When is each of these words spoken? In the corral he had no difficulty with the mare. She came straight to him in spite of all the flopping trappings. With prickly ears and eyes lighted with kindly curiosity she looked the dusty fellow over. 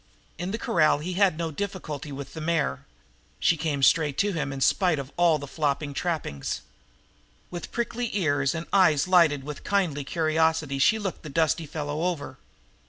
In 0.39 0.49
the 0.49 0.57
corral 0.57 0.97
he 0.97 1.13
had 1.13 1.37
no 1.37 1.51
difficulty 1.51 2.11
with 2.11 2.33
the 2.33 2.41
mare. 2.41 2.87
She 3.39 3.55
came 3.55 3.83
straight 3.83 4.17
to 4.17 4.31
him 4.33 4.51
in 4.51 4.59
spite 4.59 4.97
of 4.97 5.11
all 5.15 5.37
the 5.37 5.45
flopping 5.45 5.93
trappings. 5.93 6.61
With 7.51 7.71
prickly 7.71 8.09
ears 8.17 8.55
and 8.55 8.65
eyes 8.73 9.07
lighted 9.07 9.43
with 9.43 9.63
kindly 9.63 10.03
curiosity 10.03 10.79
she 10.79 10.97
looked 10.97 11.21
the 11.21 11.29
dusty 11.29 11.67
fellow 11.67 12.01
over. 12.05 12.39